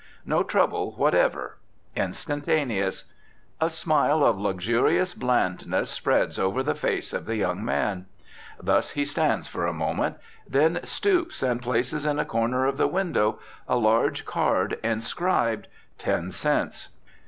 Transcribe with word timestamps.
No 0.25 0.41
trouble 0.41 0.93
whatever. 0.95 1.59
Instantaneous. 1.95 3.05
A 3.61 3.69
smile 3.69 4.23
of 4.25 4.39
luxurious 4.39 5.13
blandness 5.13 5.91
spreads 5.91 6.39
over 6.39 6.63
the 6.63 6.73
face 6.73 7.13
of 7.13 7.27
the 7.27 7.35
young 7.35 7.63
man. 7.63 8.07
Thus 8.59 8.89
he 8.93 9.05
stands 9.05 9.47
for 9.47 9.67
a 9.67 9.73
moment. 9.73 10.17
Then 10.49 10.79
stoops 10.83 11.43
and 11.43 11.61
places 11.61 12.03
in 12.07 12.17
a 12.17 12.25
corner 12.25 12.65
of 12.65 12.77
the 12.77 12.87
window 12.87 13.37
a 13.67 13.75
large 13.75 14.25
card 14.25 14.79
inscribed 14.83 15.67
"Ten 15.99 16.31
Cents." 16.31 16.89